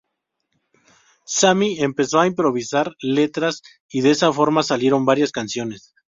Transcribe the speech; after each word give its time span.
Sammy 1.27 1.79
empezó 1.79 2.21
a 2.21 2.25
improvisar 2.25 2.95
letras 3.03 3.61
y 3.87 4.01
de 4.01 4.09
esa 4.09 4.33
forma 4.33 4.63
salieron 4.63 5.05
varias 5.05 5.31
canciones. 5.31 5.93